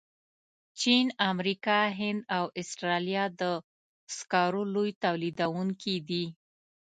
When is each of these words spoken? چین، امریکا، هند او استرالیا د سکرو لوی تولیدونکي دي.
چین، 0.79 1.05
امریکا، 1.31 1.79
هند 1.99 2.21
او 2.37 2.45
استرالیا 2.59 3.25
د 3.39 3.41
سکرو 4.17 4.63
لوی 4.73 4.91
تولیدونکي 5.03 5.95
دي. 6.07 6.25